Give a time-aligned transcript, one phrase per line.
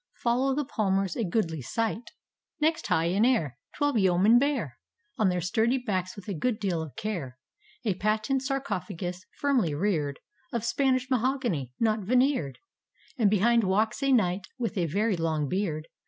[0.15, 2.09] Follow the Palmers— a goodly sight;
[2.59, 4.79] Next high in air Twelve Yeomen bear
[5.19, 7.37] On their sturdy backs, with a good deal of care,
[7.85, 10.17] A patent sarcophagus firmly rear'd
[10.51, 12.57] Of Spanish mahogany (not vencer'd),
[13.19, 15.85] And behind walks a Knight with a very long beard.